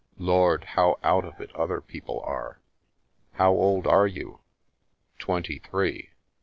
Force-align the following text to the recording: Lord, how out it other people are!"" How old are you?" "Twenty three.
Lord, 0.17 0.63
how 0.63 0.97
out 1.03 1.39
it 1.39 1.55
other 1.55 1.79
people 1.79 2.21
are!"" 2.21 2.59
How 3.33 3.51
old 3.51 3.85
are 3.85 4.07
you?" 4.07 4.39
"Twenty 5.19 5.59
three. 5.59 6.09